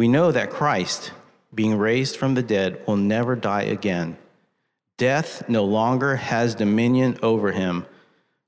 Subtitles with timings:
[0.00, 1.12] We know that Christ,
[1.54, 4.16] being raised from the dead, will never die again.
[4.96, 7.84] Death no longer has dominion over him.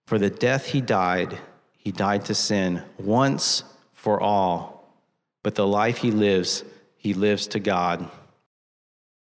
[0.06, 1.38] For the death he died,
[1.76, 4.96] he died to sin once for all.
[5.42, 6.64] But the life he lives,
[6.96, 8.08] he lives to God.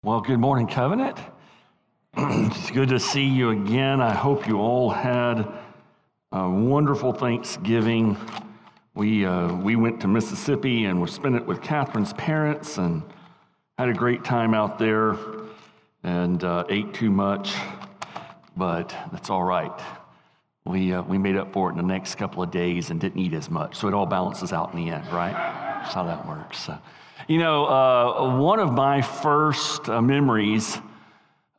[0.03, 1.21] Well, good morning, Covenant.
[2.17, 4.00] it's good to see you again.
[4.00, 5.47] I hope you all had
[6.33, 8.17] a wonderful Thanksgiving.
[8.99, 13.05] We, uh, we went to Mississippi and we spent it with Catherine's parents and
[13.79, 15.17] had a great time out there
[16.03, 17.55] and uh, ate too much,
[18.57, 19.71] but that's all right.
[20.65, 23.21] We, uh, we made up for it in the next couple of days and didn't
[23.21, 25.33] eat as much, so it all balances out in the end, right?
[25.33, 26.59] That's how that works.
[26.59, 26.77] So,
[27.29, 30.77] you know, uh, one of my first uh, memories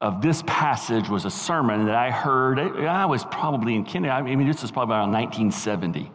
[0.01, 2.59] of this passage was a sermon that I heard.
[2.59, 4.29] I was probably in kindergarten.
[4.29, 6.11] I mean, this was probably around 1970.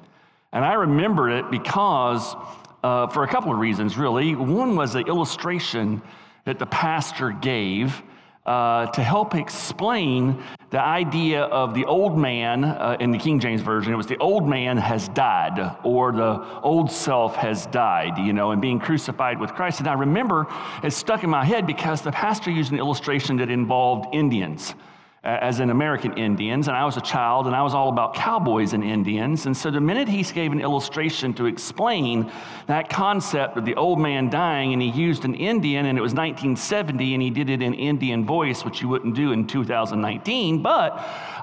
[0.55, 2.37] And I remember it because,
[2.85, 4.37] uh, for a couple of reasons, really.
[4.37, 6.01] One was the illustration
[6.45, 8.01] that the pastor gave
[8.47, 13.63] uh, to help explain the idea of the old man uh, in the King James
[13.63, 13.93] Version.
[13.93, 18.53] It was the old man has died, or the old self has died, you know,
[18.53, 19.81] and being crucified with Christ.
[19.81, 20.47] And I remember
[20.85, 24.75] it stuck in my head because the pastor used an illustration that involved Indians
[25.25, 28.75] as in American Indians, and I was a child, and I was all about cowboys
[28.75, 29.47] and Indians.
[29.47, 32.31] And so the minute he gave an illustration to explain
[32.67, 36.13] that concept of the old man dying, and he used an Indian, and it was
[36.13, 40.93] 1970, and he did it in Indian voice, which you wouldn't do in 2019, but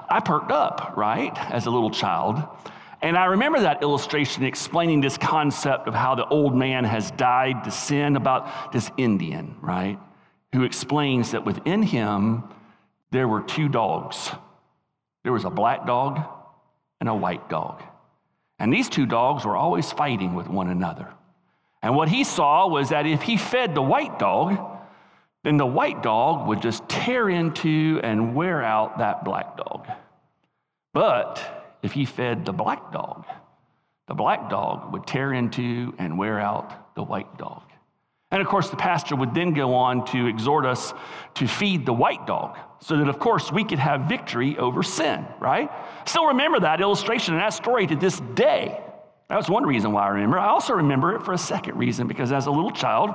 [0.08, 2.40] I perked up, right, as a little child.
[3.00, 7.64] And I remember that illustration explaining this concept of how the old man has died
[7.64, 9.98] to sin about this Indian, right,
[10.52, 12.44] who explains that within him,
[13.12, 14.30] there were two dogs.
[15.22, 16.20] There was a black dog
[16.98, 17.82] and a white dog.
[18.58, 21.08] And these two dogs were always fighting with one another.
[21.82, 24.58] And what he saw was that if he fed the white dog,
[25.44, 29.86] then the white dog would just tear into and wear out that black dog.
[30.94, 33.26] But if he fed the black dog,
[34.08, 37.71] the black dog would tear into and wear out the white dog.
[38.32, 40.94] And of course, the pastor would then go on to exhort us
[41.34, 45.26] to feed the white dog so that, of course, we could have victory over sin,
[45.38, 45.70] right?
[46.06, 48.80] Still remember that illustration and that story to this day.
[49.28, 50.38] That was one reason why I remember.
[50.38, 53.10] I also remember it for a second reason because as a little child,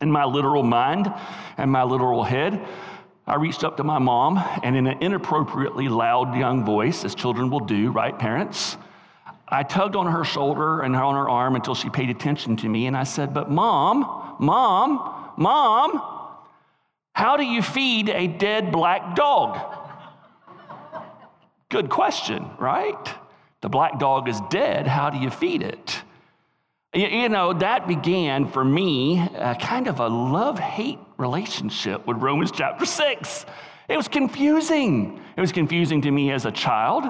[0.00, 1.12] in my literal mind
[1.58, 2.66] and my literal head,
[3.26, 7.50] I reached up to my mom and in an inappropriately loud young voice, as children
[7.50, 8.78] will do, right, parents?
[9.52, 12.86] I tugged on her shoulder and on her arm until she paid attention to me,
[12.86, 16.02] and I said, But mom, mom, mom,
[17.14, 19.58] how do you feed a dead black dog?
[21.70, 23.08] Good question, right?
[23.62, 24.86] The black dog is dead.
[24.86, 26.02] How do you feed it?
[26.94, 32.50] You, know, that began for me a kind of a love hate relationship with Romans
[32.50, 33.46] chapter 6.
[33.88, 35.20] It was confusing.
[35.36, 37.04] It was confusing to me as a child.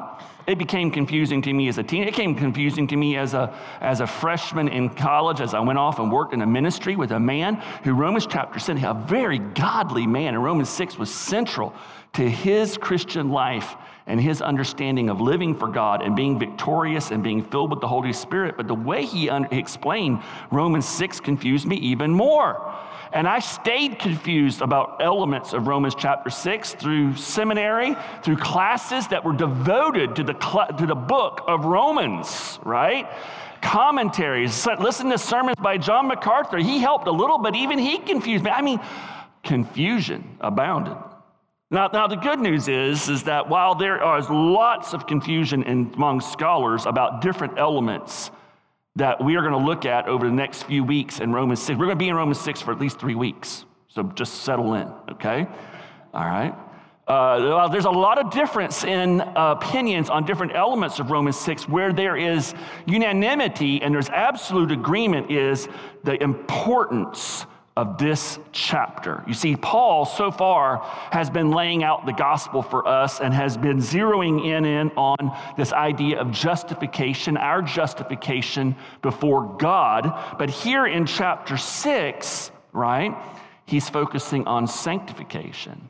[0.47, 2.03] It became confusing to me as a teen.
[2.03, 5.79] It became confusing to me as a, as a freshman in college as I went
[5.79, 9.39] off and worked in a ministry with a man who Romans chapter 6, a very
[9.39, 11.75] godly man, and Romans 6 was central
[12.15, 13.77] to his Christian life
[14.07, 17.89] and his understanding of living for God and being victorious and being filled with the
[17.89, 18.57] Holy Spirit.
[18.57, 22.75] But the way he, un- he explained Romans 6 confused me even more.
[23.13, 29.23] And I stayed confused about elements of Romans chapter 6 through seminary, through classes that
[29.23, 33.07] were devoted to the, cl- to the book of Romans, right?
[33.61, 36.57] Commentaries, listen to sermons by John MacArthur.
[36.57, 38.51] He helped a little, but even he confused me.
[38.51, 38.81] I mean,
[39.45, 40.97] confusion abounded.
[41.71, 46.23] Now, now the good news is, is that while there is lots of confusion among
[46.23, 48.31] scholars about different elements
[48.97, 51.79] that we are going to look at over the next few weeks in Romans 6.
[51.79, 53.65] We're going to be in Romans 6 for at least three weeks.
[53.89, 55.47] So just settle in, okay?
[56.13, 56.55] All right.
[57.09, 61.93] Uh, there's a lot of difference in opinions on different elements of Romans 6 where
[61.93, 62.55] there is
[62.87, 65.69] unanimity and there's absolute agreement is
[66.05, 67.47] the importance
[67.77, 69.25] of this chapter.
[69.27, 70.79] You see, Paul so far
[71.11, 75.35] has been laying out the gospel for us and has been zeroing in, in on
[75.57, 80.37] this idea of justification, our justification before God.
[80.39, 83.17] But here in chapter 6, right,
[83.65, 85.89] he's focusing on sanctification.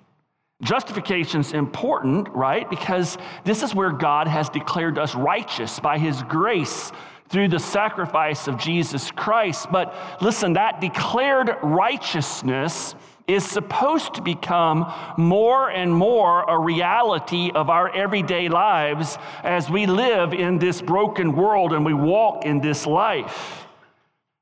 [0.63, 2.71] Justification is important, right?
[2.71, 6.93] Because this is where God has declared us righteous by his grace
[7.33, 9.69] through the sacrifice of Jesus Christ.
[9.73, 12.95] But listen, that declared righteousness
[13.27, 19.87] is supposed to become more and more a reality of our everyday lives as we
[19.87, 23.67] live in this broken world and we walk in this life.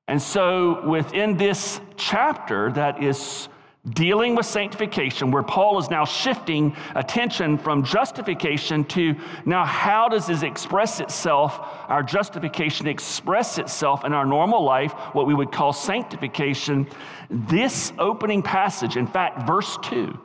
[0.09, 3.49] And so, within this chapter that is
[3.95, 9.15] dealing with sanctification, where Paul is now shifting attention from justification to
[9.47, 15.27] now how does this express itself, our justification express itself in our normal life, what
[15.27, 16.87] we would call sanctification.
[17.31, 20.19] This opening passage, in fact, verse 2,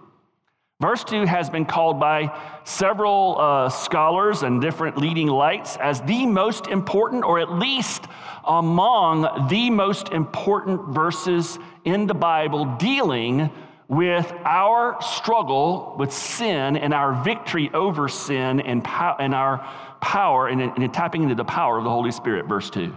[0.82, 6.26] Verse 2 has been called by several uh, scholars and different leading lights as the
[6.26, 8.04] most important, or at least
[8.44, 13.50] among the most important verses in the Bible dealing
[13.88, 19.60] with our struggle with sin and our victory over sin and, pow- and our
[20.02, 22.96] power and, and tapping into the power of the Holy Spirit, verse 2.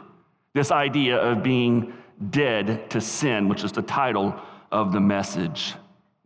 [0.53, 1.93] This idea of being
[2.31, 4.35] dead to sin, which is the title
[4.73, 5.75] of the message.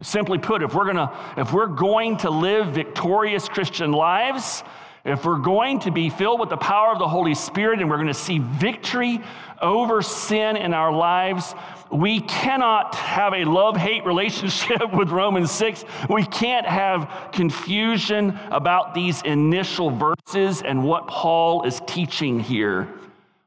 [0.02, 4.62] Simply put, if we're, gonna, if we're going to live victorious Christian lives,
[5.04, 7.96] if we're going to be filled with the power of the Holy Spirit and we're
[7.96, 9.20] going to see victory
[9.60, 11.54] over sin in our lives,
[11.90, 15.84] we cannot have a love hate relationship with Romans 6.
[16.08, 22.88] We can't have confusion about these initial verses and what Paul is teaching here.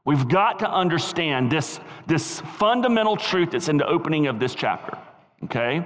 [0.03, 4.97] We've got to understand this, this fundamental truth that's in the opening of this chapter,
[5.45, 5.85] okay?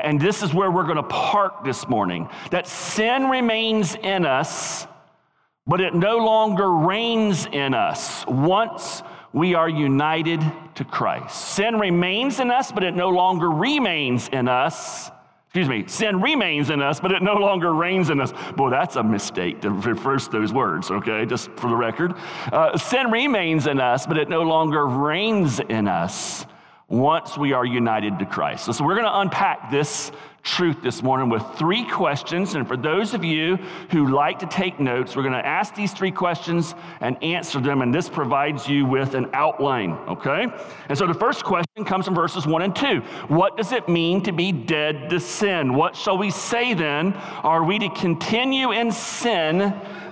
[0.00, 4.86] And this is where we're going to park this morning that sin remains in us
[5.66, 9.02] but it no longer reigns in us once
[9.32, 10.40] we are united
[10.74, 11.54] to Christ.
[11.54, 15.10] Sin remains in us, but it no longer remains in us.
[15.46, 18.32] Excuse me, sin remains in us, but it no longer reigns in us.
[18.56, 22.14] Boy, that's a mistake to reverse those words, okay, just for the record.
[22.50, 26.46] Uh, sin remains in us, but it no longer reigns in us
[26.92, 28.66] once we are united to Christ.
[28.66, 30.12] So, so we're going to unpack this
[30.42, 32.54] truth this morning with three questions.
[32.54, 33.56] And for those of you
[33.90, 37.82] who like to take notes, we're going to ask these three questions and answer them.
[37.82, 40.46] And this provides you with an outline, okay?
[40.88, 43.00] And so the first question comes from verses one and two.
[43.28, 45.74] What does it mean to be dead to sin?
[45.74, 47.14] What shall we say then?
[47.42, 49.58] Are we to continue in sin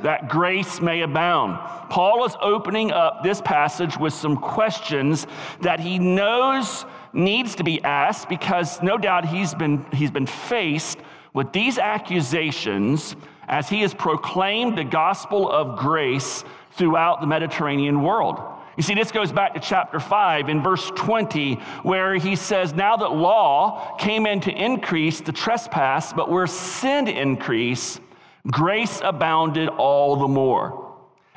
[0.03, 1.59] that grace may abound?
[1.91, 5.27] Paul is opening up this passage with some questions
[5.61, 10.99] that he knows needs to be asked because no doubt he's been, he's been faced
[11.33, 13.17] with these accusations
[13.49, 18.41] as he has proclaimed the gospel of grace throughout the Mediterranean world.
[18.77, 22.97] You see, this goes back to chapter 5 in verse 20, where he says, Now
[22.97, 28.01] that law came in to increase the trespass, but where sin increased,
[28.47, 30.90] grace abounded all the more.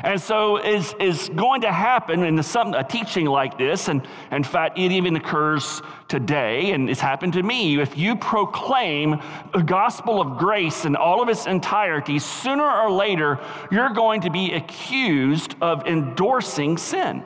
[0.04, 4.44] And so is, is going to happen in some, a teaching like this, and in
[4.44, 7.80] fact, it even occurs today, and it's happened to me.
[7.80, 9.22] If you proclaim
[9.54, 13.40] the gospel of grace in all of its entirety, sooner or later,
[13.72, 17.24] you're going to be accused of endorsing sin.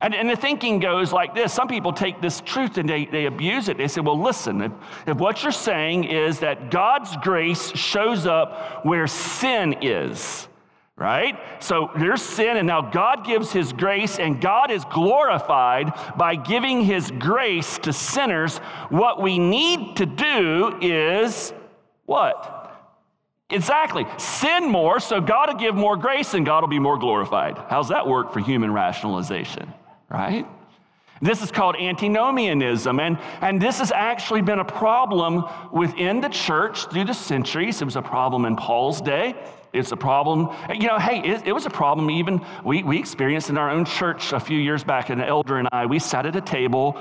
[0.00, 3.26] And, and the thinking goes like this some people take this truth and they, they
[3.26, 3.76] abuse it.
[3.76, 4.72] They say, well, listen, if,
[5.08, 10.46] if what you're saying is that God's grace shows up where sin is,
[10.98, 11.38] right?
[11.62, 16.82] So there's sin, and now God gives His grace, and God is glorified by giving
[16.82, 18.58] His grace to sinners.
[18.88, 21.52] What we need to do is
[22.06, 22.56] what?
[23.50, 24.06] Exactly.
[24.18, 27.56] Sin more, so God will give more grace, and God will be more glorified.
[27.68, 29.72] How's that work for human rationalization,
[30.10, 30.46] right?
[31.22, 36.86] This is called antinomianism, and, and this has actually been a problem within the church
[36.86, 37.80] through the centuries.
[37.82, 39.34] It was a problem in Paul's day.
[39.72, 40.48] It's a problem.
[40.74, 43.84] You know, hey, it, it, was a problem even we, we experienced in our own
[43.84, 45.10] church a few years back.
[45.10, 47.00] An elder and I, we sat at a table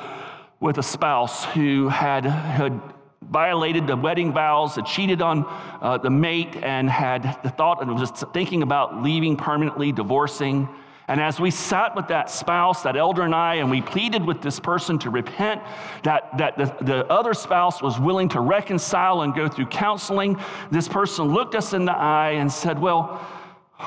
[0.59, 2.79] with a spouse who had, had
[3.21, 5.45] violated the wedding vows, had cheated on
[5.81, 10.67] uh, the mate, and had the thought and was thinking about leaving permanently, divorcing.
[11.07, 14.41] And as we sat with that spouse, that elder and I, and we pleaded with
[14.41, 15.61] this person to repent,
[16.03, 20.37] that, that the, the other spouse was willing to reconcile and go through counseling,
[20.69, 23.25] this person looked us in the eye and said, Well,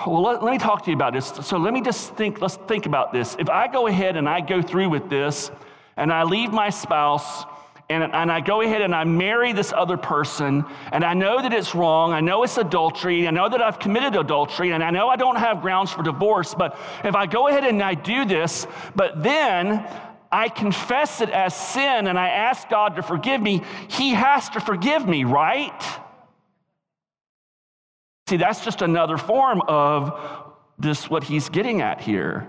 [0.06, 1.26] well, let, let me talk to you about this.
[1.42, 3.36] So let me just think, let's think about this.
[3.38, 5.50] If I go ahead and I go through with this,
[5.96, 7.44] and I leave my spouse,
[7.90, 11.52] and, and I go ahead and I marry this other person, and I know that
[11.52, 12.12] it's wrong.
[12.12, 13.26] I know it's adultery.
[13.26, 16.54] I know that I've committed adultery, and I know I don't have grounds for divorce.
[16.54, 19.84] But if I go ahead and I do this, but then
[20.30, 24.60] I confess it as sin and I ask God to forgive me, He has to
[24.60, 25.82] forgive me, right?
[28.28, 30.16] See, that's just another form of
[30.78, 32.48] this, what He's getting at here.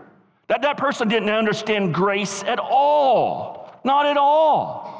[0.49, 3.81] That that person didn't understand grace at all.
[3.83, 4.90] Not at all.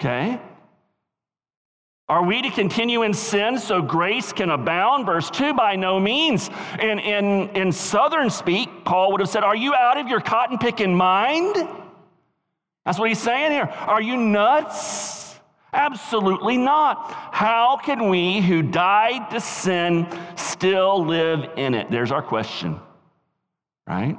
[0.00, 0.40] Okay?
[2.06, 5.06] Are we to continue in sin so grace can abound?
[5.06, 6.50] Verse 2 by no means.
[6.80, 10.58] In, in, in southern speak, Paul would have said, Are you out of your cotton
[10.58, 11.56] picking mind?
[12.84, 13.64] That's what he's saying here.
[13.64, 15.40] Are you nuts?
[15.72, 17.10] Absolutely not.
[17.32, 21.90] How can we who died to sin still live in it?
[21.90, 22.78] There's our question,
[23.86, 24.18] right?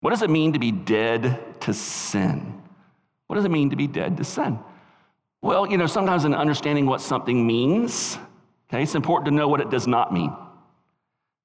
[0.00, 2.57] What does it mean to be dead to sin?
[3.28, 4.58] What does it mean to be dead to sin?
[5.40, 8.18] Well, you know, sometimes in understanding what something means,
[8.68, 10.34] okay, it's important to know what it does not mean.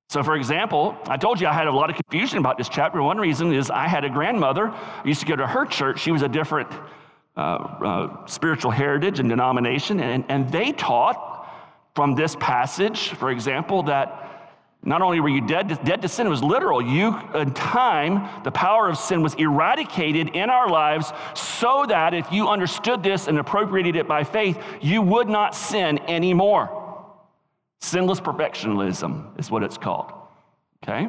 [0.09, 3.01] So, for example, I told you I had a lot of confusion about this chapter.
[3.01, 4.69] One reason is I had a grandmother.
[4.69, 5.99] I used to go to her church.
[5.99, 6.69] She was a different
[7.35, 11.49] uh, uh, spiritual heritage and denomination, and, and they taught
[11.95, 14.22] from this passage, for example, that
[14.85, 16.81] not only were you dead to, dead to sin, it was literal.
[16.81, 22.29] You, in time, the power of sin was eradicated in our lives so that if
[22.31, 26.81] you understood this and appropriated it by faith, you would not sin anymore.
[27.81, 30.11] Sinless perfectionism is what it's called.
[30.83, 31.07] Okay?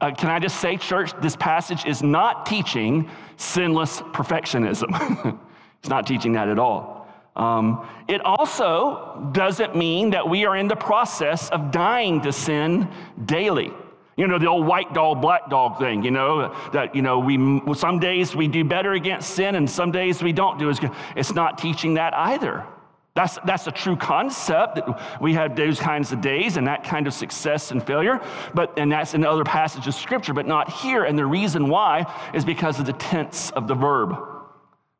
[0.00, 5.38] Uh, can I just say, church, this passage is not teaching sinless perfectionism.
[5.80, 6.99] it's not teaching that at all.
[7.36, 12.88] Um, it also doesn't mean that we are in the process of dying to sin
[13.24, 13.72] daily.
[14.16, 17.38] You know, the old white dog, black dog thing, you know, that, you know, we,
[17.74, 20.90] some days we do better against sin and some days we don't do as good.
[21.16, 22.66] It's not teaching that either.
[23.14, 27.06] That's, that's a true concept that we have those kinds of days and that kind
[27.06, 28.20] of success and failure,
[28.54, 31.04] but, and that's in other passages of scripture, but not here.
[31.04, 34.39] And the reason why is because of the tense of the verb.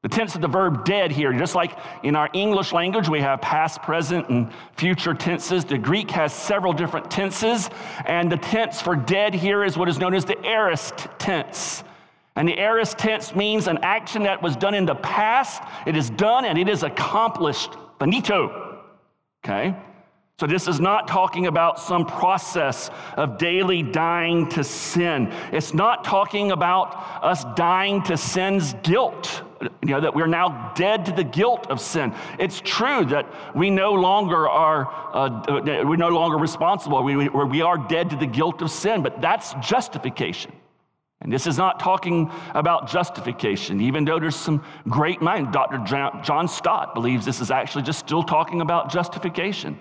[0.03, 3.43] The tense of the verb dead here, just like in our English language, we have
[3.43, 5.65] past, present, and future tenses.
[5.67, 7.69] The Greek has several different tenses,
[8.07, 11.85] and the tense for dead here is what is known as the aorist tense.
[12.35, 16.09] And the aorist tense means an action that was done in the past, it is
[16.09, 17.73] done and it is accomplished.
[17.99, 18.79] Finito.
[19.45, 19.77] Okay?
[20.39, 22.89] So, this is not talking about some process
[23.19, 25.31] of daily dying to sin.
[25.53, 31.05] It's not talking about us dying to sin's guilt, you know, that we're now dead
[31.07, 32.15] to the guilt of sin.
[32.39, 37.03] It's true that we no longer are, uh, we're no longer responsible.
[37.03, 40.53] We, we, we are dead to the guilt of sin, but that's justification.
[41.23, 45.53] And this is not talking about justification, even though there's some great mind.
[45.53, 45.79] Dr.
[46.23, 49.79] John Stott believes this is actually just still talking about justification.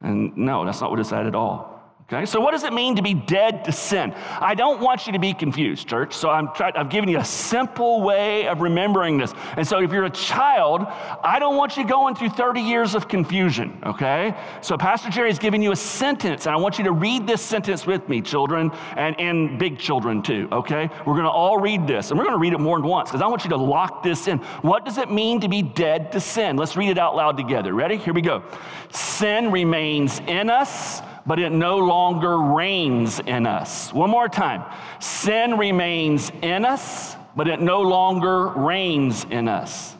[0.00, 1.75] And no, that's not what it's at at all.
[2.08, 4.14] Okay, so what does it mean to be dead to sin?
[4.38, 6.14] I don't want you to be confused, church.
[6.14, 9.34] So I'm trying, I've given you a simple way of remembering this.
[9.56, 10.82] And so if you're a child,
[11.24, 14.36] I don't want you going through 30 years of confusion, okay?
[14.60, 17.42] So Pastor Jerry is giving you a sentence, and I want you to read this
[17.42, 20.88] sentence with me, children, and, and big children too, okay?
[21.06, 23.26] We're gonna all read this, and we're gonna read it more than once, because I
[23.26, 24.38] want you to lock this in.
[24.62, 26.56] What does it mean to be dead to sin?
[26.56, 27.74] Let's read it out loud together.
[27.74, 27.96] Ready?
[27.96, 28.44] Here we go.
[28.92, 33.92] Sin remains in us but it no longer reigns in us.
[33.92, 34.64] One more time.
[35.00, 39.95] Sin remains in us, but it no longer reigns in us.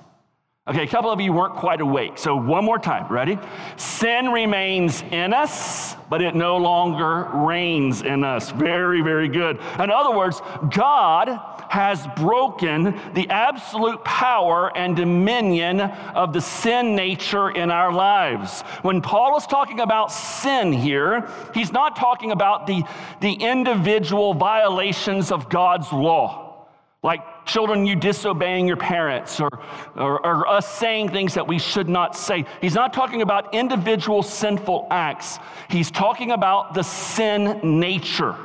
[0.69, 2.19] Okay, a couple of you weren't quite awake.
[2.19, 3.07] So, one more time.
[3.07, 3.39] Ready?
[3.77, 8.51] Sin remains in us, but it no longer reigns in us.
[8.51, 9.61] Very, very good.
[9.79, 10.43] In other words,
[10.75, 11.29] God
[11.69, 18.63] has broken the absolute power and dominion of the sin nature in our lives.
[18.83, 22.83] When Paul is talking about sin here, he's not talking about the,
[23.21, 26.47] the individual violations of God's law
[27.07, 29.49] like children, you disobeying your parents, or,
[29.95, 32.45] or, or, us saying things that we should not say.
[32.61, 35.39] He's not talking about individual sinful acts,
[35.71, 38.37] he's talking about the sin nature.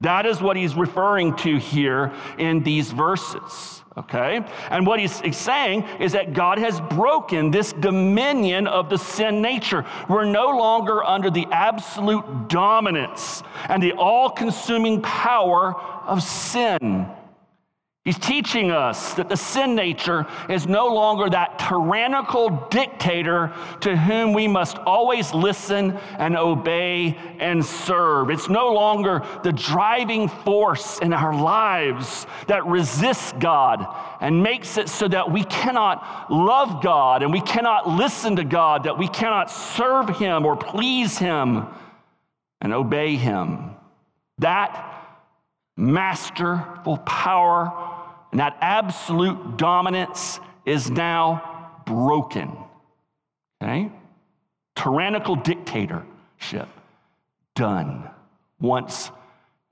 [0.00, 3.82] That is what he's referring to here in these verses.
[3.96, 4.44] Okay?
[4.68, 9.86] And what he's, saying is that God has broken this dominion of the sin nature.
[10.08, 15.74] We're no longer under the absolute dominance and the all consuming power
[16.06, 17.06] of sin.
[18.06, 24.32] He's teaching us that the sin nature is no longer that tyrannical dictator to whom
[24.32, 28.30] we must always listen and obey and serve.
[28.30, 33.84] It's no longer the driving force in our lives that resists God
[34.20, 38.84] and makes it so that we cannot love God and we cannot listen to God,
[38.84, 41.66] that we cannot serve Him or please Him
[42.60, 43.74] and obey Him.
[44.38, 44.92] That
[45.76, 47.85] masterful power
[48.30, 52.56] and that absolute dominance is now broken.
[53.62, 53.90] Okay?
[54.74, 56.68] Tyrannical dictatorship
[57.54, 58.10] done
[58.60, 59.10] once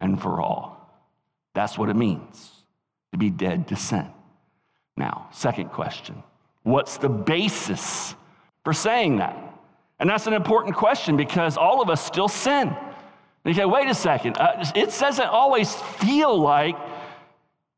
[0.00, 0.74] and for all.
[1.54, 2.50] That's what it means
[3.12, 4.08] to be dead to sin.
[4.96, 6.22] Now, second question
[6.62, 8.14] what's the basis
[8.64, 9.36] for saying that?
[10.00, 12.68] And that's an important question because all of us still sin.
[12.68, 16.76] And you say, wait a second, uh, it doesn't always feel like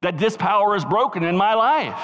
[0.07, 1.99] that this power is broken in my life.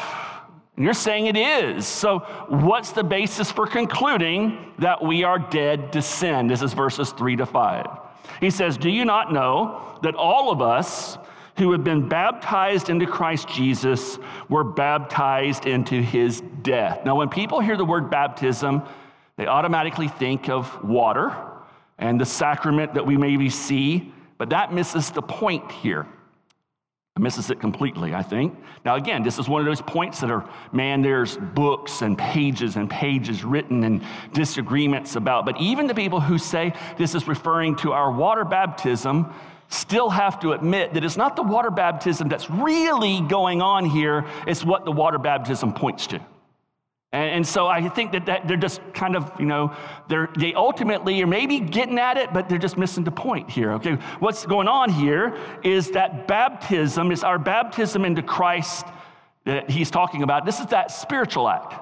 [0.75, 1.87] And you're saying it is.
[1.87, 2.19] So,
[2.49, 6.49] what's the basis for concluding that we are dead to sin?
[6.49, 7.87] This is verses three to five.
[8.41, 11.17] He says, Do you not know that all of us
[11.59, 14.19] who have been baptized into Christ Jesus
[14.49, 17.05] were baptized into his death?
[17.05, 18.83] Now, when people hear the word baptism,
[19.37, 21.37] they automatically think of water
[21.99, 26.09] and the sacrament that we maybe see, but that misses the point here
[27.19, 28.59] misses it completely, I think.
[28.87, 32.77] Now, again, this is one of those points that are, man, there's books and pages
[32.77, 34.03] and pages written and
[34.33, 35.45] disagreements about.
[35.45, 39.33] But even the people who say this is referring to our water baptism
[39.69, 44.25] still have to admit that it's not the water baptism that's really going on here,
[44.47, 46.21] it's what the water baptism points to.
[47.13, 49.77] And, so I think that, that they're just kind of, you know,
[50.09, 53.73] they ultimately are maybe getting at it, but they're just missing the point here.
[53.73, 58.87] Okay, what's going on here is that baptism is our baptism into Christ
[59.45, 60.47] that he's talking about.
[60.47, 61.75] This is that spiritual act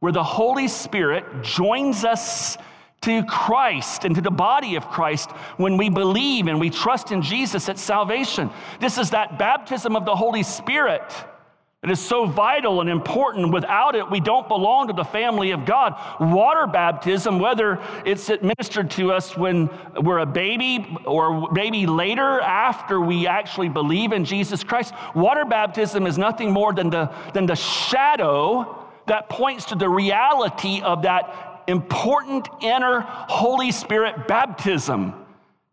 [0.00, 2.58] where the Holy Spirit joins us
[3.00, 7.22] to Christ and to the body of Christ when we believe and we trust in
[7.22, 8.50] Jesus at salvation.
[8.78, 11.02] This is that baptism of the Holy Spirit
[11.86, 13.52] it is so vital and important.
[13.52, 15.94] Without it, we don't belong to the family of God.
[16.18, 19.70] Water baptism, whether it's administered to us when
[20.02, 26.08] we're a baby or maybe later after we actually believe in Jesus Christ, water baptism
[26.08, 31.62] is nothing more than the, than the shadow that points to the reality of that
[31.68, 35.14] important inner Holy Spirit baptism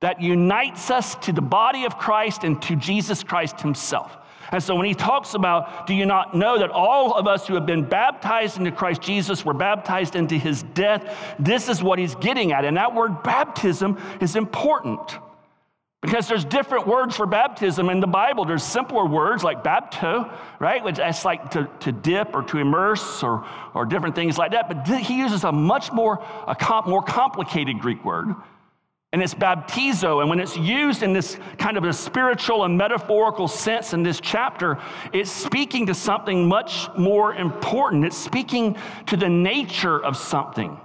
[0.02, 4.16] that unites us to the body of Christ and to Jesus Christ Himself.
[4.54, 7.56] And so when he talks about, do you not know that all of us who
[7.56, 11.36] have been baptized into Christ Jesus were baptized into his death?
[11.40, 12.64] This is what he's getting at.
[12.64, 15.18] And that word baptism is important.
[16.02, 18.46] Because there's different words for baptism in the Bible.
[18.46, 20.84] There's simpler words like bapto, right?
[20.84, 24.68] Which that's like to, to dip or to immerse or, or different things like that.
[24.68, 28.36] But he uses a much more, a comp, more complicated Greek word
[29.14, 30.22] and it's baptizo.
[30.22, 34.20] And when it's used in this kind of a spiritual and metaphorical sense in this
[34.20, 34.80] chapter,
[35.14, 38.06] it's speaking to something much more important.
[38.06, 40.78] It's speaking to the nature of something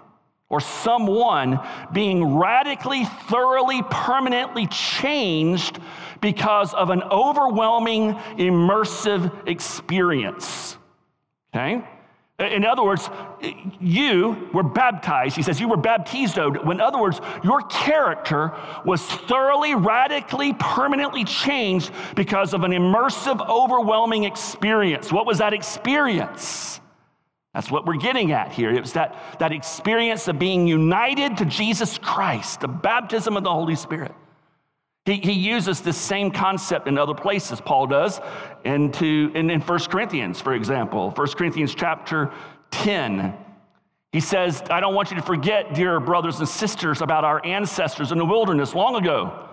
[0.50, 1.58] or someone
[1.92, 5.78] being radically, thoroughly, permanently changed
[6.20, 10.76] because of an overwhelming, immersive experience.
[11.54, 11.82] Okay?
[12.38, 13.10] In other words,
[13.80, 15.34] you were baptized.
[15.34, 16.70] He says you were baptizoed.
[16.70, 18.52] In other words, your character
[18.84, 25.12] was thoroughly, radically, permanently changed because of an immersive, overwhelming experience.
[25.12, 26.78] What was that experience?
[27.54, 28.70] That's what we're getting at here.
[28.70, 33.52] It was that, that experience of being united to Jesus Christ, the baptism of the
[33.52, 34.14] Holy Spirit.
[35.08, 38.20] He, he uses this same concept in other places, Paul does,
[38.64, 41.12] into, in, in 1 Corinthians, for example.
[41.12, 42.30] 1 Corinthians chapter
[42.72, 43.34] 10.
[44.12, 48.12] He says, I don't want you to forget, dear brothers and sisters, about our ancestors
[48.12, 49.48] in the wilderness long ago.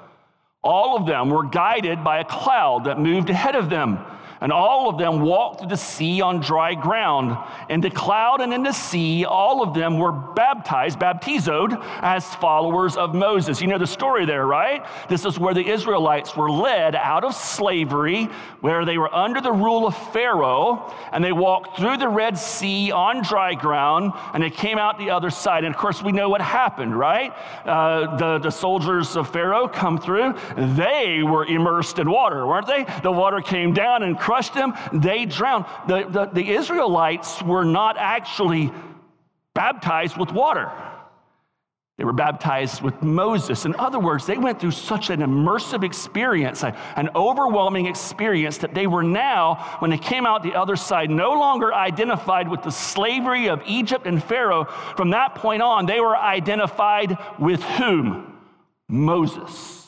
[0.62, 4.00] All of them were guided by a cloud that moved ahead of them
[4.42, 7.38] and all of them walked through the sea on dry ground.
[7.70, 12.98] In the cloud and in the sea, all of them were baptized, baptizoed, as followers
[12.98, 13.62] of Moses.
[13.62, 14.86] You know the story there, right?
[15.10, 18.26] This is where the Israelites were led out of slavery,
[18.62, 22.92] where they were under the rule of Pharaoh, and they walked through the Red Sea
[22.92, 25.64] on dry ground, and they came out the other side.
[25.64, 27.34] And of course, we know what happened, right?
[27.66, 30.36] Uh, the, the soldiers of Pharaoh come through.
[30.56, 32.86] They were immersed in water, weren't they?
[33.02, 35.66] The water came down and crushed them, they drowned.
[35.88, 38.72] The, the, the Israelites were not actually
[39.54, 40.72] baptized with water.
[42.00, 43.66] They were baptized with Moses.
[43.66, 48.88] In other words, they went through such an immersive experience, an overwhelming experience, that they
[48.88, 53.48] were now, when they came out the other side, no longer identified with the slavery
[53.48, 54.66] of Egypt and Pharaoh.
[54.98, 58.42] From that point on, they were identified with whom?
[58.90, 59.85] Moses.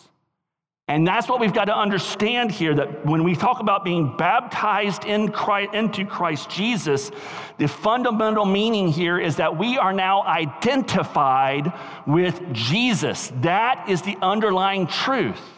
[0.89, 5.03] And that's what we've got to understand here that when we talk about being baptized
[5.03, 7.11] in Christ, into Christ Jesus,
[7.57, 11.73] the fundamental meaning here is that we are now identified
[12.05, 13.33] with Jesus.
[13.41, 15.56] That is the underlying truth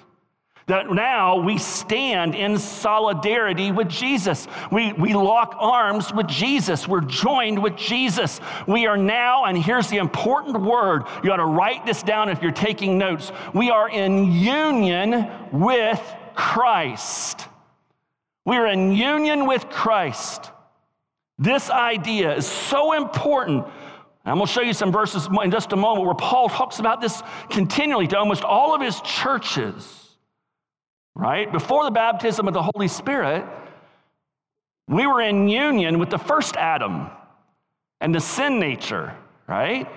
[0.70, 4.48] that now we stand in solidarity with Jesus.
[4.72, 6.88] We, we lock arms with Jesus.
[6.88, 8.40] We're joined with Jesus.
[8.68, 12.44] We are now, and here's the important word you ought to write this down if
[12.44, 13.32] you're taking notes.
[13.52, 16.02] We are in union with
[16.36, 17.48] Christ.
[18.46, 20.52] We are in union with Christ.
[21.40, 23.66] This idea is so important.
[24.24, 27.02] I'm going to show you some verses in just a moment where Paul talks about
[27.02, 30.09] this continually to almost all of his churches
[31.16, 31.52] right?
[31.52, 33.46] Before the baptism of the Holy Spirit,
[34.88, 37.10] we were in union with the first Adam
[38.02, 39.16] and the sin nature,
[39.48, 39.88] right?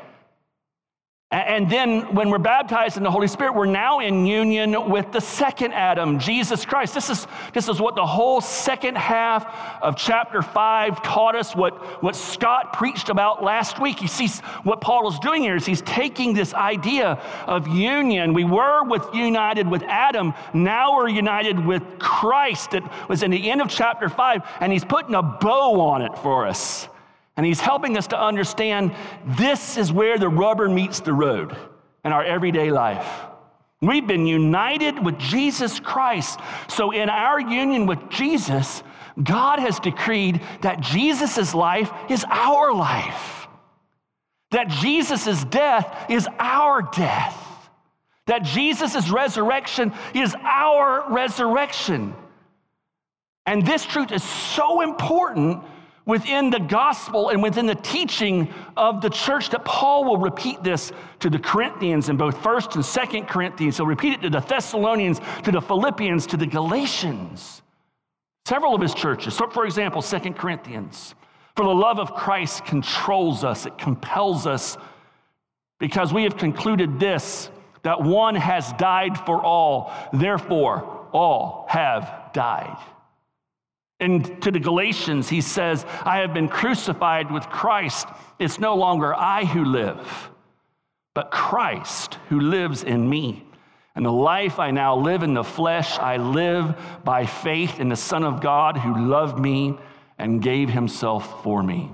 [1.32, 5.20] And then when we're baptized in the Holy Spirit, we're now in union with the
[5.20, 6.92] second Adam, Jesus Christ.
[6.92, 9.46] This is, this is what the whole second half
[9.80, 14.02] of chapter 5 taught us, what, what Scott preached about last week.
[14.02, 14.28] You see,
[14.62, 17.12] what Paul is doing here is he's taking this idea
[17.46, 18.34] of union.
[18.34, 22.74] We were with, united with Adam, now we're united with Christ.
[22.74, 26.14] It was in the end of chapter 5, and he's putting a bow on it
[26.18, 26.88] for us.
[27.36, 31.56] And he's helping us to understand this is where the rubber meets the road
[32.04, 33.06] in our everyday life.
[33.80, 36.38] We've been united with Jesus Christ.
[36.68, 38.82] So, in our union with Jesus,
[39.20, 43.48] God has decreed that Jesus' life is our life,
[44.52, 47.36] that Jesus' death is our death,
[48.26, 52.14] that Jesus' resurrection is our resurrection.
[53.46, 55.64] And this truth is so important
[56.04, 60.92] within the gospel and within the teaching of the church that Paul will repeat this
[61.20, 63.76] to the Corinthians in both 1st and 2nd Corinthians.
[63.76, 67.62] He'll repeat it to the Thessalonians, to the Philippians, to the Galatians.
[68.46, 69.34] Several of his churches.
[69.34, 71.14] So for example, 2nd Corinthians.
[71.56, 74.78] For the love of Christ controls us, it compels us,
[75.78, 77.50] because we have concluded this
[77.82, 82.76] that one has died for all, therefore all have died.
[84.02, 88.08] And to the Galatians, he says, I have been crucified with Christ.
[88.40, 90.30] It's no longer I who live,
[91.14, 93.46] but Christ who lives in me.
[93.94, 97.96] And the life I now live in the flesh, I live by faith in the
[97.96, 99.78] Son of God who loved me
[100.18, 101.88] and gave himself for me.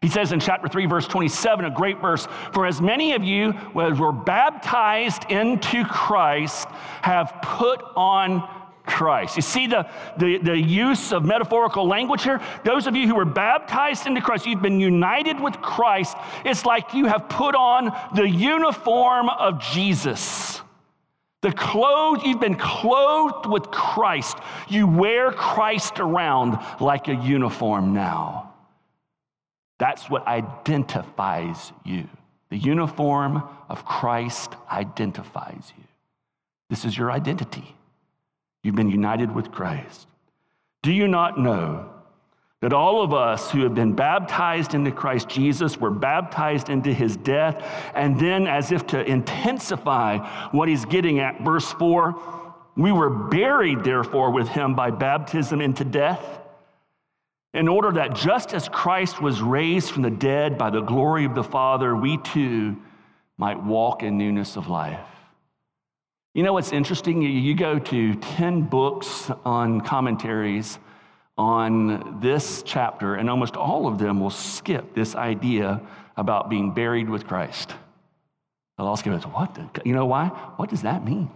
[0.00, 3.52] He says in chapter 3, verse 27, a great verse For as many of you
[3.80, 6.68] as were baptized into Christ
[7.02, 8.57] have put on
[8.88, 9.36] Christ.
[9.36, 12.40] You see the, the, the use of metaphorical language here?
[12.64, 16.16] Those of you who were baptized into Christ, you've been united with Christ.
[16.44, 20.60] It's like you have put on the uniform of Jesus.
[21.42, 24.38] The clothes, you've been clothed with Christ.
[24.68, 28.54] You wear Christ around like a uniform now.
[29.78, 32.08] That's what identifies you.
[32.48, 35.84] The uniform of Christ identifies you.
[36.70, 37.74] This is your identity.
[38.62, 40.06] You've been united with Christ.
[40.82, 41.90] Do you not know
[42.60, 47.16] that all of us who have been baptized into Christ Jesus were baptized into his
[47.16, 47.64] death?
[47.94, 50.18] And then, as if to intensify
[50.50, 52.38] what he's getting at, verse 4
[52.78, 56.38] we were buried, therefore, with him by baptism into death,
[57.52, 61.34] in order that just as Christ was raised from the dead by the glory of
[61.34, 62.76] the Father, we too
[63.36, 65.00] might walk in newness of life.
[66.34, 67.22] You know what's interesting?
[67.22, 70.78] You go to 10 books on commentaries
[71.38, 75.80] on this chapter, and almost all of them will skip this idea
[76.16, 77.72] about being buried with Christ.
[78.76, 79.24] They'll all skip it.
[79.24, 79.54] What?
[79.54, 80.28] The, you know why?
[80.56, 81.30] What does that mean?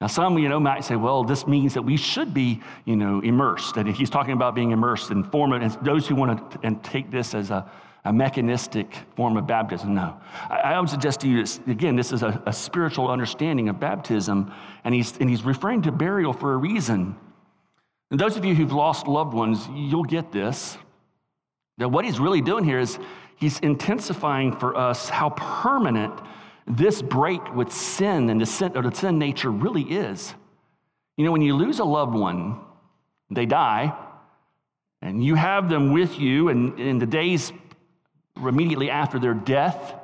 [0.00, 3.20] Now, some, you know, might say, well, this means that we should be, you know,
[3.20, 3.76] immersed.
[3.76, 5.62] That he's talking about being immersed and form it.
[5.62, 7.70] And those who want to and take this as a,
[8.04, 9.94] a mechanistic form of baptism.
[9.94, 10.16] No.
[10.50, 14.52] I, I would suggest to you, again, this is a, a, spiritual understanding of baptism,
[14.84, 17.16] and he's, and he's referring to burial for a reason.
[18.10, 20.76] And those of you who've lost loved ones, you'll get this.
[21.78, 22.98] That what he's really doing here is
[23.36, 26.12] he's intensifying for us how permanent
[26.66, 30.34] this break with sin and the sin, or the sin nature really is.
[31.16, 32.60] You know, when you lose a loved one,
[33.30, 33.96] they die,
[35.02, 37.52] and you have them with you and in the days
[38.36, 39.94] immediately after their death,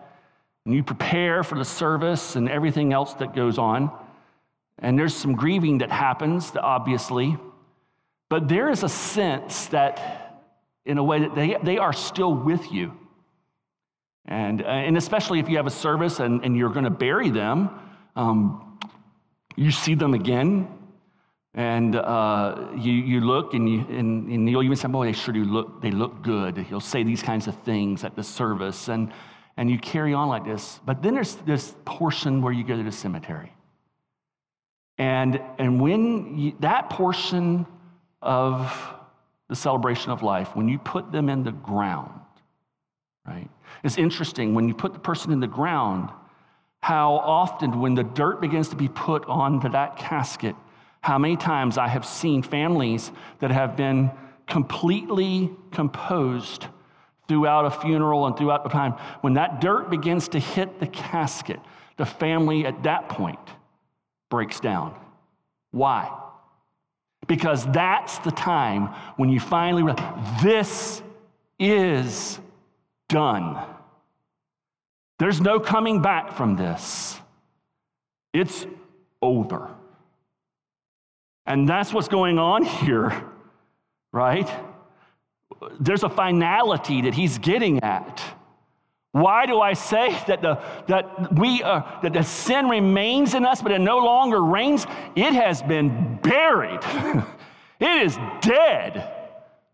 [0.65, 3.91] and you prepare for the service and everything else that goes on.
[4.79, 7.37] And there's some grieving that happens, obviously,
[8.29, 10.45] but there is a sense that,
[10.85, 12.93] in a way, that they, they are still with you.
[14.27, 17.71] And, and especially if you have a service and, and you're going to bury them,
[18.15, 18.79] um,
[19.57, 20.69] you see them again
[21.55, 25.35] and uh, you, you look and, you, and, and you'll even say, boy, they sure
[25.35, 26.67] do look, they look good.
[26.71, 29.13] You'll say these kinds of things at the service and,
[29.57, 30.79] and you carry on like this.
[30.85, 33.53] But then there's this portion where you go to the cemetery.
[34.99, 37.67] And, and when you, that portion
[38.21, 38.95] of
[39.49, 42.21] the celebration of life, when you put them in the ground,
[43.27, 43.49] right?
[43.85, 46.11] It's interesting when you put the person in the ground,
[46.83, 50.55] how often when the dirt begins to be put onto that casket,
[51.09, 54.11] how many times I have seen families that have been
[54.47, 56.67] completely composed
[57.27, 58.93] throughout a funeral and throughout the time.
[59.23, 61.61] When that dirt begins to hit the casket,
[61.97, 63.39] the family at that point
[64.29, 64.95] breaks down.
[65.71, 66.15] Why?
[67.27, 71.03] Because that's the time when you finally realize this
[71.59, 72.39] is
[73.09, 73.59] done.
[75.19, 77.19] There's no coming back from this.
[78.35, 78.67] It's
[79.23, 79.75] over.
[81.49, 83.25] And that's what's going on here,
[84.13, 84.49] right?
[85.81, 88.23] There's a finality that he's getting at.
[89.13, 93.63] Why do I say that the, that we uh, that the sin remains in us,
[93.63, 94.87] but it no longer reigns?
[95.17, 96.81] It has been buried.
[97.81, 99.11] it is dead,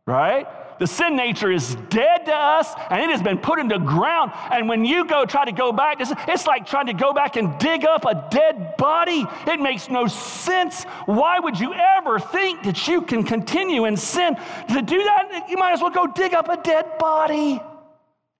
[0.06, 0.46] right?
[0.78, 4.32] The sin nature is dead to us and it has been put into ground.
[4.50, 7.56] And when you go try to go back, it's like trying to go back and
[7.58, 9.24] dig up a dead body.
[9.46, 10.84] It makes no sense.
[11.06, 14.36] Why would you ever think that you can continue in sin?
[14.68, 17.60] To do that, you might as well go dig up a dead body.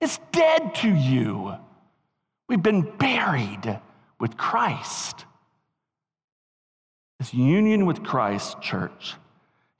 [0.01, 1.55] It's dead to you.
[2.49, 3.79] We've been buried
[4.19, 5.25] with Christ.
[7.19, 9.15] This union with Christ, church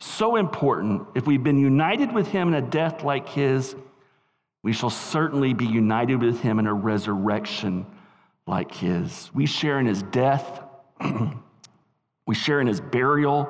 [0.05, 1.07] so important.
[1.15, 3.75] If we've been united with him in a death like his,
[4.63, 7.85] we shall certainly be united with him in a resurrection
[8.47, 9.29] like his.
[9.33, 10.61] We share in his death,
[12.27, 13.49] we share in his burial,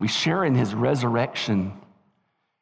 [0.00, 1.72] we share in his resurrection.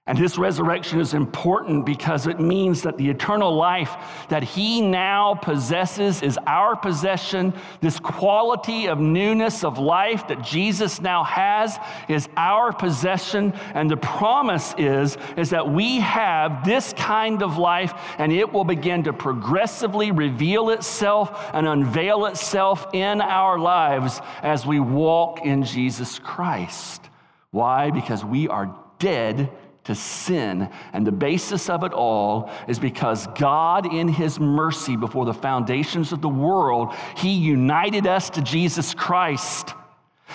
[0.08, 5.34] And this resurrection is important because it means that the eternal life that he now
[5.36, 7.54] possesses is our possession.
[7.80, 13.52] This quality of newness of life that Jesus now has is our possession.
[13.74, 18.64] And the promise is, is that we have this kind of life and it will
[18.64, 25.62] begin to progressively reveal itself and unveil itself in our lives as we walk in
[25.62, 27.08] Jesus Christ.
[27.52, 27.92] Why?
[27.92, 29.48] Because we are dead
[29.84, 30.70] to sin.
[30.92, 36.12] And the basis of it all is because God, in His mercy before the foundations
[36.12, 39.74] of the world, He united us to Jesus Christ.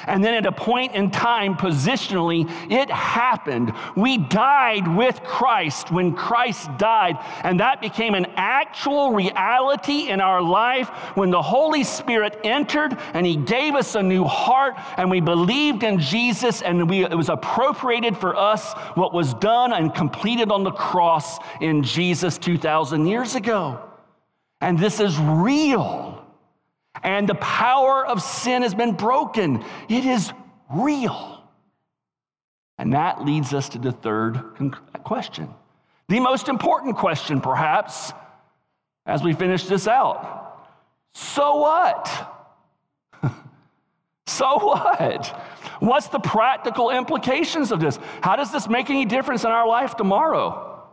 [0.06, 3.74] And then at a point in time, positionally, it happened.
[3.96, 7.18] We died with Christ when Christ died.
[7.44, 13.26] And that became an actual reality in our life when the Holy Spirit entered and
[13.26, 17.30] He gave us a new heart and we believed in Jesus and we, it was
[17.30, 23.36] appropriated for us what was done and completed on the cross in Jesus 2,000 years
[23.36, 23.80] ago.
[24.62, 26.17] And this is real
[27.04, 29.64] and the power of sin has been broken.
[29.90, 30.32] It is
[30.70, 31.44] real.
[32.78, 34.40] And that leads us to the third
[35.04, 35.50] question.
[36.10, 38.14] The most important question, perhaps,
[39.06, 40.68] as we finish this out.
[41.14, 42.34] So what?
[44.28, 45.26] so what?
[45.80, 48.00] What's the practical implications of this?
[48.22, 50.88] How does this make any difference in our life tomorrow?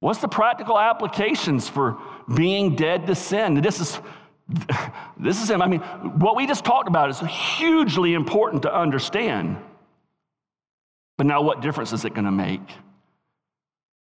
[0.00, 1.98] What's the practical applications for
[2.34, 3.54] being dead to sin?
[3.60, 4.00] This is
[5.18, 5.62] this is him.
[5.62, 9.56] I mean, what we just talked about is hugely important to understand.
[11.18, 12.60] But now, what difference is it going to make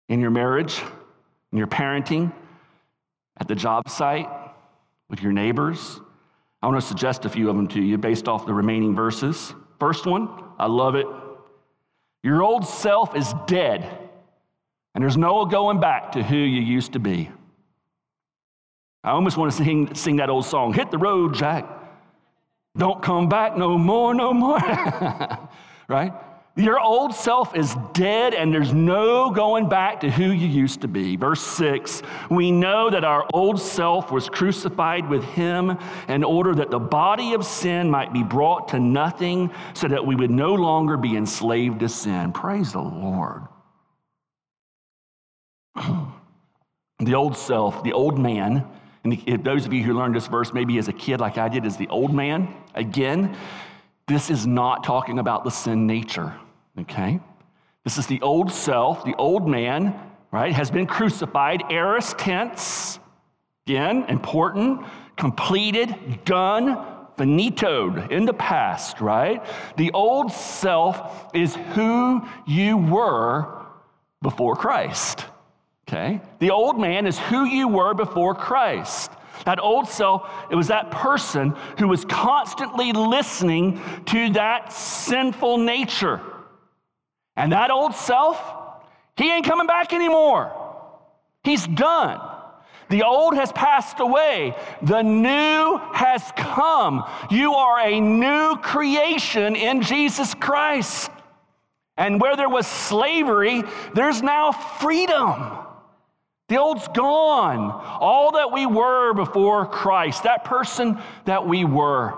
[0.09, 0.81] in your marriage,
[1.53, 2.33] in your parenting,
[3.39, 4.29] at the job site,
[5.09, 6.01] with your neighbors?
[6.63, 9.55] I want to suggest a few of them to you based off the remaining verses.
[9.79, 11.07] First one, I love it.
[12.23, 13.87] Your old self is dead,
[14.95, 17.31] and there's no going back to who you used to be.
[19.05, 21.67] I almost want to sing, sing that old song Hit the road, Jack.
[22.77, 24.59] Don't come back no more, no more.
[25.89, 26.13] right?
[26.59, 30.89] Your old self is dead, and there's no going back to who you used to
[30.89, 31.15] be.
[31.15, 36.73] Verse 6 We know that our old self was crucified with him in order that
[36.73, 40.97] the body of sin might be brought to nothing, so that we would no longer
[40.97, 42.33] be enslaved to sin.
[42.33, 43.43] Praise the Lord.
[46.99, 48.67] the old self, the old man,
[49.13, 51.65] and those of you who learned this verse maybe as a kid like I did,
[51.65, 52.55] is the old man.
[52.75, 53.37] Again,
[54.07, 56.35] this is not talking about the sin nature.
[56.79, 57.21] Okay?
[57.85, 59.99] This is the old self, the old man,
[60.31, 62.99] right, has been crucified, aorist tense.
[63.67, 64.85] Again, important,
[65.17, 66.85] completed, done,
[67.19, 69.45] finitoed in the past, right?
[69.77, 73.67] The old self is who you were
[74.23, 75.25] before Christ.
[75.89, 76.21] Okay?
[76.39, 79.11] The old man is who you were before Christ.
[79.47, 86.21] That old self, it was that person who was constantly listening to that sinful nature.
[87.37, 88.39] And that old self,
[89.17, 90.53] he ain't coming back anymore.
[91.43, 92.21] He's done.
[92.91, 94.57] The old has passed away.
[94.83, 97.05] The new has come.
[97.31, 101.11] You are a new creation in Jesus Christ.
[101.97, 103.63] And where there was slavery,
[103.95, 105.67] there's now freedom.
[106.49, 107.71] The old's gone.
[108.01, 112.15] All that we were before Christ, that person that we were.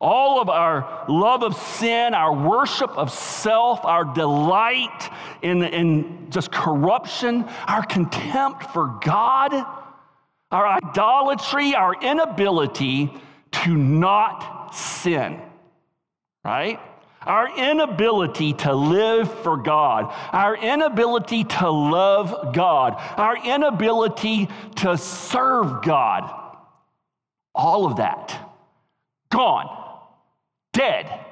[0.00, 5.10] All of our love of sin, our worship of self, our delight
[5.42, 9.52] in, in just corruption, our contempt for God,
[10.52, 13.12] our idolatry, our inability
[13.50, 15.40] to not sin,
[16.44, 16.78] right?
[17.22, 25.82] Our inability to live for God, our inability to love God, our inability to serve
[25.82, 26.32] God,
[27.54, 28.38] all of that.
[29.30, 29.74] Gone.
[30.72, 31.24] Dead,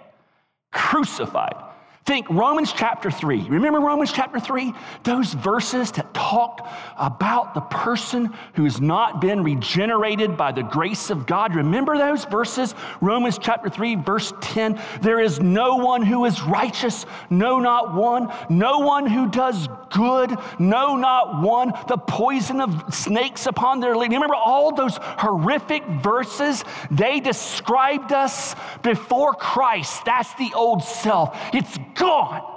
[0.72, 1.65] crucified.
[2.06, 3.48] Think Romans chapter 3.
[3.48, 4.72] Remember Romans chapter 3?
[5.02, 6.62] Those verses that talked
[6.96, 11.56] about the person who has not been regenerated by the grace of God.
[11.56, 12.76] Remember those verses?
[13.00, 14.80] Romans chapter 3, verse 10.
[15.02, 18.32] There is no one who is righteous, no, not one.
[18.48, 21.72] No one who does good, no, not one.
[21.88, 24.12] The poison of snakes upon their lips.
[24.12, 26.62] Remember all those horrific verses?
[26.88, 30.04] They described us before Christ.
[30.04, 31.36] That's the old self.
[31.52, 32.52] It's gone.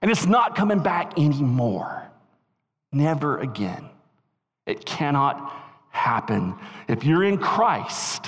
[0.00, 2.10] And it's not coming back anymore.
[2.92, 3.88] Never again.
[4.66, 5.52] It cannot
[5.90, 6.54] happen.
[6.88, 8.26] If you're in Christ,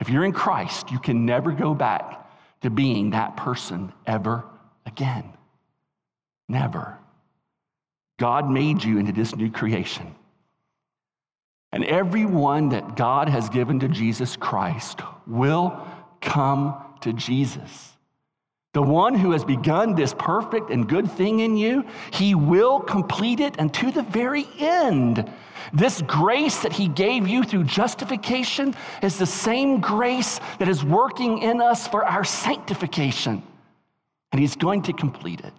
[0.00, 2.28] if you're in Christ, you can never go back
[2.62, 4.44] to being that person ever
[4.86, 5.32] again.
[6.48, 6.98] Never.
[8.18, 10.14] God made you into this new creation.
[11.72, 15.86] And everyone that God has given to Jesus Christ will
[16.20, 17.93] come to Jesus.
[18.74, 23.38] The one who has begun this perfect and good thing in you, he will complete
[23.38, 25.32] it and to the very end.
[25.72, 31.38] This grace that he gave you through justification is the same grace that is working
[31.38, 33.44] in us for our sanctification.
[34.32, 35.54] And he's going to complete it.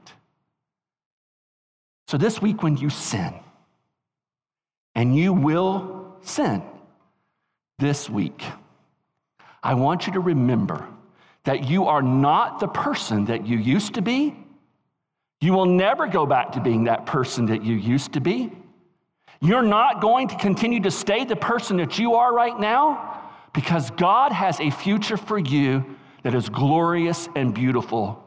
[2.08, 3.34] So this week, when you sin,
[4.94, 6.62] and you will sin
[7.80, 8.44] this week,
[9.64, 10.86] I want you to remember
[11.46, 14.36] that you are not the person that you used to be.
[15.42, 18.52] You will never go back to being that person that you used to be.
[19.42, 23.92] You're not going to continue to stay the person that you are right now because
[23.92, 28.24] God has a future for you that is glorious and beautiful,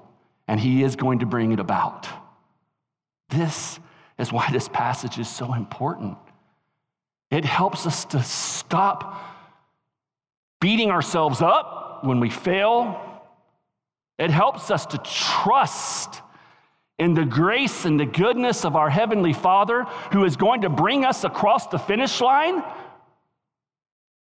[0.46, 2.06] and He is going to bring it about.
[3.30, 3.80] This
[4.18, 6.16] is why this passage is so important.
[7.30, 9.20] It helps us to stop
[10.60, 13.07] beating ourselves up when we fail
[14.18, 16.22] it helps us to trust
[16.98, 21.04] in the grace and the goodness of our Heavenly Father who is going to bring
[21.04, 22.62] us across the finish line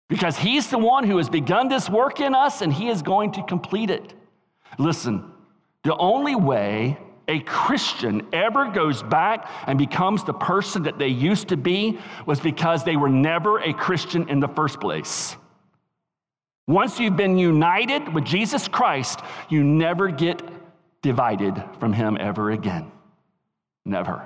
[0.08, 3.32] because He's the one who has begun this work in us and He is going
[3.32, 4.12] to complete it.
[4.78, 5.32] Listen,
[5.82, 11.48] the only way a Christian ever goes back and becomes the person that they used
[11.48, 15.36] to be was because they were never a Christian in the first place.
[16.70, 20.40] Once you've been united with Jesus Christ, you never get
[21.02, 22.92] divided from him ever again.
[23.84, 24.24] Never.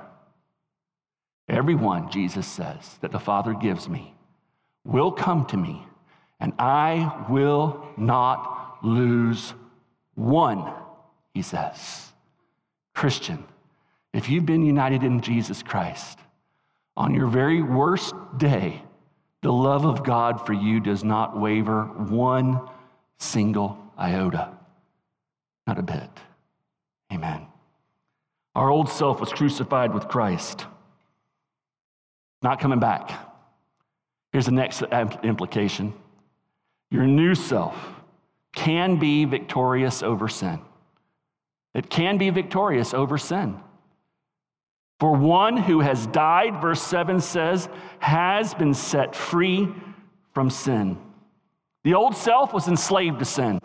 [1.49, 4.13] Everyone, Jesus says, that the Father gives me
[4.85, 5.83] will come to me,
[6.39, 9.55] and I will not lose
[10.13, 10.71] one,
[11.33, 12.13] he says.
[12.93, 13.43] Christian,
[14.13, 16.19] if you've been united in Jesus Christ,
[16.95, 18.83] on your very worst day,
[19.45, 22.67] the love of God for you does not waver one
[23.19, 24.49] single iota,
[25.67, 26.09] not a bit.
[27.13, 27.45] Amen.
[28.55, 30.65] Our old self was crucified with Christ,
[32.41, 33.11] not coming back.
[34.31, 34.81] Here's the next
[35.21, 35.93] implication
[36.89, 37.75] your new self
[38.55, 40.59] can be victorious over sin.
[41.75, 43.59] It can be victorious over sin.
[44.99, 47.67] For one who has died, verse 7 says,
[47.99, 49.67] has been set free
[50.33, 50.97] from sin.
[51.83, 53.59] The old self was enslaved to sin,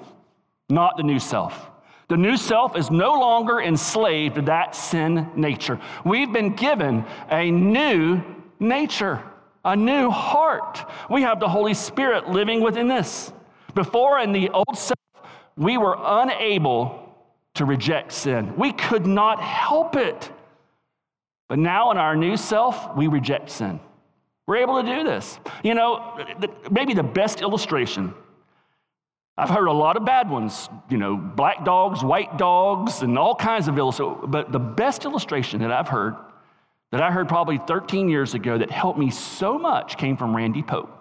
[0.68, 1.70] not the new self.
[2.08, 5.80] The new self is no longer enslaved to that sin nature.
[6.04, 8.20] We've been given a new
[8.58, 9.22] nature,
[9.64, 10.84] a new heart.
[11.08, 13.32] We have the Holy Spirit living within us.
[13.74, 14.98] Before, in the old self,
[15.56, 17.14] we were unable
[17.54, 18.56] to reject sin.
[18.56, 20.32] We could not help it.
[21.50, 23.80] But now, in our new self, we reject sin.
[24.46, 25.40] We're able to do this.
[25.64, 26.16] You know,
[26.70, 28.14] maybe the best illustration.
[29.36, 33.34] I've heard a lot of bad ones, you know, black dogs, white dogs, and all
[33.34, 34.26] kinds of illustrations.
[34.28, 36.14] But the best illustration that I've heard,
[36.92, 40.62] that I heard probably 13 years ago, that helped me so much came from Randy
[40.62, 40.96] Pope.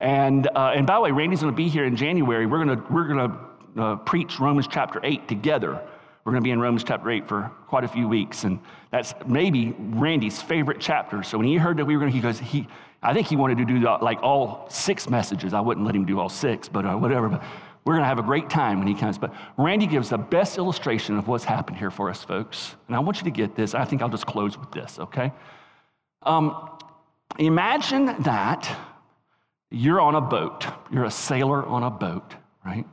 [0.00, 2.46] And, uh, and by the way, Randy's going to be here in January.
[2.46, 5.80] We're going to, we're to uh, preach Romans chapter 8 together.
[6.26, 8.42] We're going to be in Romans chapter 8 for quite a few weeks.
[8.42, 8.58] And
[8.90, 11.22] that's maybe Randy's favorite chapter.
[11.22, 12.66] So when he heard that we were going to, he goes, he,
[13.00, 15.54] I think he wanted to do like all six messages.
[15.54, 17.28] I wouldn't let him do all six, but uh, whatever.
[17.28, 17.44] But
[17.84, 19.18] we're going to have a great time when he comes.
[19.18, 22.74] But Randy gives the best illustration of what's happened here for us, folks.
[22.88, 23.72] And I want you to get this.
[23.72, 25.32] I think I'll just close with this, okay?
[26.24, 26.70] Um,
[27.38, 28.76] imagine that
[29.70, 30.66] you're on a boat.
[30.90, 32.84] You're a sailor on a boat, right?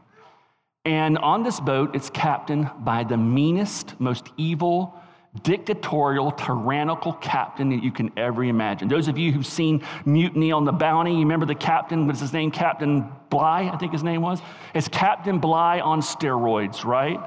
[0.86, 4.99] And on this boat, it's captained by the meanest, most evil,
[5.41, 8.89] dictatorial, tyrannical captain that you can ever imagine.
[8.89, 12.34] Those of you who've seen Mutiny on the Bounty, you remember the captain, what's his
[12.34, 12.51] name?
[12.51, 14.41] Captain Bligh, I think his name was.
[14.75, 17.19] It's Captain Bligh on steroids, right?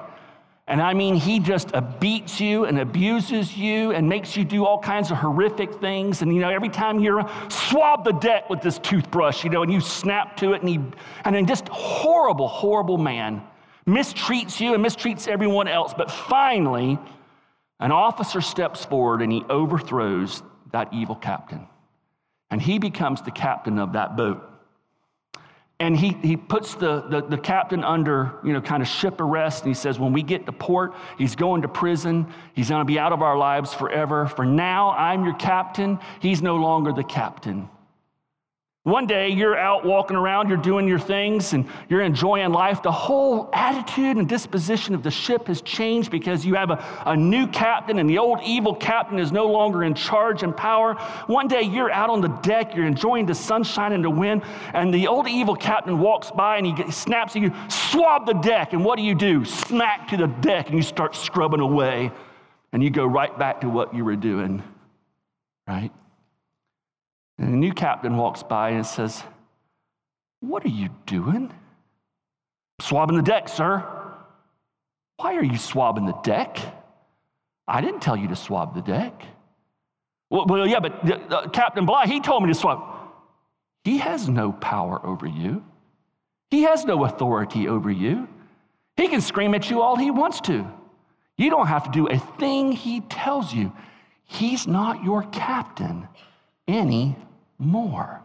[0.68, 4.80] And I mean, he just beats you and abuses you and makes you do all
[4.80, 6.22] kinds of horrific things.
[6.22, 9.72] And, you know, every time you're swab the deck with this toothbrush, you know, and
[9.72, 10.80] you snap to it, and he,
[11.24, 13.42] and then just horrible, horrible man
[13.86, 15.94] mistreats you and mistreats everyone else.
[15.96, 16.98] But finally,
[17.78, 20.42] an officer steps forward and he overthrows
[20.72, 21.68] that evil captain.
[22.50, 24.42] And he becomes the captain of that boat.
[25.78, 29.64] And he, he puts the, the, the, captain under, you know, kind of ship arrest.
[29.64, 32.26] And he says, when we get to port, he's going to prison.
[32.54, 34.26] He's going to be out of our lives forever.
[34.26, 35.98] For now, I'm your captain.
[36.20, 37.68] He's no longer the captain.
[38.86, 42.84] One day you're out walking around, you're doing your things, and you're enjoying life.
[42.84, 47.16] The whole attitude and disposition of the ship has changed because you have a, a
[47.16, 50.94] new captain, and the old evil captain is no longer in charge and power.
[51.26, 54.94] One day you're out on the deck, you're enjoying the sunshine and the wind, and
[54.94, 58.72] the old evil captain walks by and he snaps at you, swab the deck.
[58.72, 59.44] And what do you do?
[59.44, 62.12] Smack to the deck, and you start scrubbing away,
[62.72, 64.62] and you go right back to what you were doing,
[65.66, 65.90] right?
[67.38, 69.22] And the new captain walks by and says,
[70.40, 71.52] What are you doing?
[72.80, 73.84] Swabbing the deck, sir.
[75.16, 76.58] Why are you swabbing the deck?
[77.68, 79.22] I didn't tell you to swab the deck.
[80.30, 82.82] Well, well yeah, but uh, Captain Bligh, he told me to swab.
[83.84, 85.64] He has no power over you,
[86.50, 88.28] he has no authority over you.
[88.96, 90.66] He can scream at you all he wants to.
[91.36, 93.70] You don't have to do a thing he tells you.
[94.24, 96.08] He's not your captain
[96.66, 97.16] any
[97.58, 98.22] more.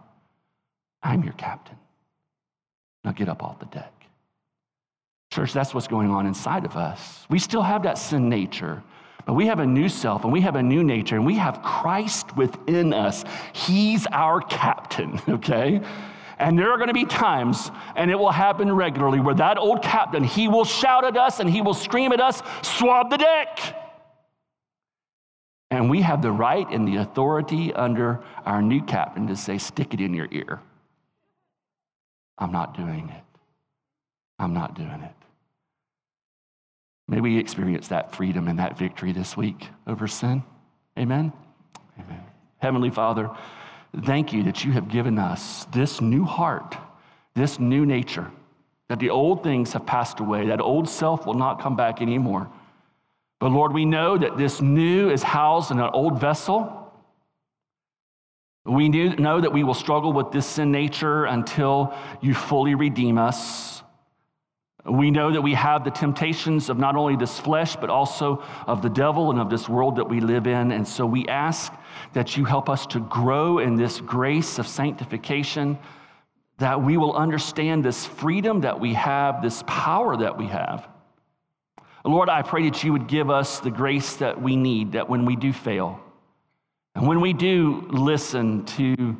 [1.03, 1.77] I'm your captain.
[3.03, 3.93] Now get up off the deck.
[5.31, 7.25] Church, that's what's going on inside of us.
[7.29, 8.83] We still have that sin nature,
[9.25, 11.61] but we have a new self and we have a new nature and we have
[11.61, 13.23] Christ within us.
[13.53, 15.81] He's our captain, okay?
[16.37, 19.83] And there are going to be times, and it will happen regularly, where that old
[19.83, 23.80] captain, he will shout at us and he will scream at us, swab the deck.
[25.81, 29.95] And we have the right and the authority under our new captain to say, stick
[29.95, 30.59] it in your ear.
[32.37, 33.23] I'm not doing it.
[34.37, 35.15] I'm not doing it.
[37.07, 40.43] May we experience that freedom and that victory this week over sin.
[40.99, 41.33] Amen.
[41.99, 42.21] Amen.
[42.59, 43.31] Heavenly Father,
[44.03, 46.77] thank you that you have given us this new heart,
[47.33, 48.29] this new nature,
[48.87, 52.51] that the old things have passed away, that old self will not come back anymore.
[53.41, 56.93] But Lord, we know that this new is housed in an old vessel.
[58.65, 63.81] We know that we will struggle with this sin nature until you fully redeem us.
[64.85, 68.83] We know that we have the temptations of not only this flesh, but also of
[68.83, 70.71] the devil and of this world that we live in.
[70.71, 71.73] And so we ask
[72.13, 75.79] that you help us to grow in this grace of sanctification,
[76.59, 80.87] that we will understand this freedom that we have, this power that we have
[82.03, 85.25] Lord, I pray that you would give us the grace that we need, that when
[85.25, 85.99] we do fail,
[86.95, 89.17] and when we do listen to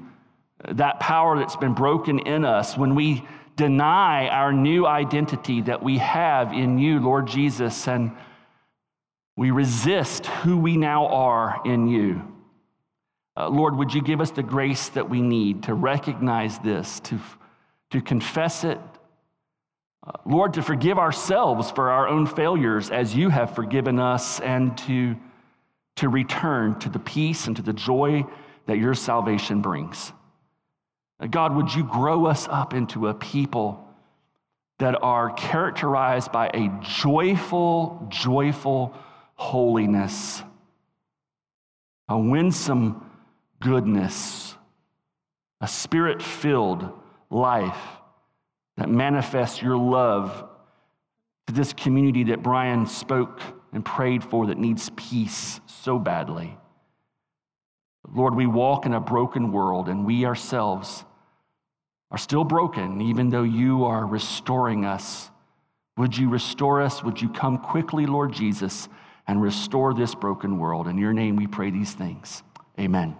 [0.68, 3.24] that power that's been broken in us, when we
[3.56, 8.12] deny our new identity that we have in you, Lord Jesus, and
[9.38, 12.22] we resist who we now are in you.
[13.38, 17.20] Uh, Lord, would you give us the grace that we need to recognize this, to,
[17.92, 18.80] to confess it?
[20.26, 25.16] Lord, to forgive ourselves for our own failures as you have forgiven us, and to,
[25.97, 28.26] to return to the peace and to the joy
[28.66, 30.12] that your salvation brings.
[31.30, 33.88] God, would you grow us up into a people
[34.80, 38.95] that are characterized by a joyful, joyful
[39.36, 40.41] holiness,
[42.10, 43.06] a winsome
[43.60, 44.56] goodness,
[45.60, 46.91] a spirit filled
[47.30, 48.01] life
[48.78, 50.47] that manifests your love
[51.47, 53.41] to this community that Brian spoke
[53.74, 56.57] and prayed for that needs peace so badly.
[58.13, 61.05] Lord, we walk in a broken world and we ourselves
[62.09, 65.30] are still broken, even though you are restoring us.
[65.97, 67.03] Would you restore us?
[67.03, 68.89] Would you come quickly, Lord Jesus,
[69.28, 70.88] and restore this broken world?
[70.88, 72.43] In your name we pray these things.
[72.80, 73.15] Amen.